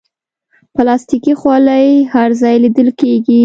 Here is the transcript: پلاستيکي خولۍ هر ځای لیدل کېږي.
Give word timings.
پلاستيکي 0.75 1.33
خولۍ 1.39 1.87
هر 2.13 2.29
ځای 2.41 2.55
لیدل 2.63 2.89
کېږي. 2.99 3.39